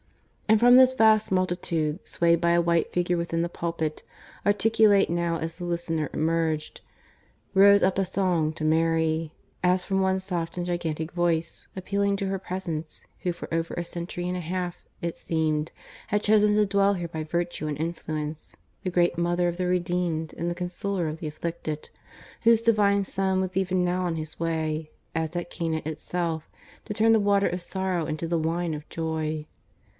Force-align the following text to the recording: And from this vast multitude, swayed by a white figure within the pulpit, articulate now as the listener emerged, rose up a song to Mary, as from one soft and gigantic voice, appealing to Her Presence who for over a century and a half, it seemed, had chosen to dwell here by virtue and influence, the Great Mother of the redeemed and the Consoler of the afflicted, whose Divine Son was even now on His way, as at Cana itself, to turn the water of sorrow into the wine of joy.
And 0.49 0.59
from 0.59 0.75
this 0.75 0.93
vast 0.93 1.31
multitude, 1.31 2.05
swayed 2.05 2.41
by 2.41 2.51
a 2.51 2.59
white 2.61 2.91
figure 2.91 3.15
within 3.15 3.41
the 3.41 3.47
pulpit, 3.47 4.01
articulate 4.45 5.09
now 5.11 5.37
as 5.37 5.57
the 5.57 5.63
listener 5.63 6.09
emerged, 6.11 6.81
rose 7.53 7.83
up 7.83 7.97
a 7.99 8.03
song 8.03 8.51
to 8.53 8.65
Mary, 8.65 9.31
as 9.63 9.83
from 9.83 10.01
one 10.01 10.19
soft 10.19 10.57
and 10.57 10.65
gigantic 10.65 11.11
voice, 11.13 11.67
appealing 11.75 12.17
to 12.17 12.25
Her 12.25 12.39
Presence 12.39 13.05
who 13.19 13.31
for 13.31 13.47
over 13.53 13.75
a 13.75 13.85
century 13.85 14.27
and 14.27 14.35
a 14.35 14.41
half, 14.41 14.75
it 15.01 15.17
seemed, 15.19 15.71
had 16.07 16.23
chosen 16.23 16.55
to 16.55 16.65
dwell 16.65 16.95
here 16.95 17.07
by 17.07 17.23
virtue 17.23 17.67
and 17.67 17.77
influence, 17.79 18.53
the 18.83 18.89
Great 18.89 19.17
Mother 19.19 19.47
of 19.47 19.55
the 19.55 19.67
redeemed 19.67 20.33
and 20.33 20.49
the 20.51 20.55
Consoler 20.55 21.07
of 21.07 21.19
the 21.19 21.27
afflicted, 21.27 21.91
whose 22.41 22.59
Divine 22.61 23.03
Son 23.05 23.39
was 23.39 23.55
even 23.55 23.85
now 23.85 24.05
on 24.05 24.15
His 24.17 24.37
way, 24.39 24.89
as 25.15 25.33
at 25.35 25.51
Cana 25.51 25.81
itself, 25.85 26.49
to 26.85 26.93
turn 26.93 27.13
the 27.13 27.19
water 27.21 27.47
of 27.47 27.61
sorrow 27.61 28.07
into 28.07 28.27
the 28.27 28.39
wine 28.39 28.73
of 28.73 28.89
joy. 28.89 29.45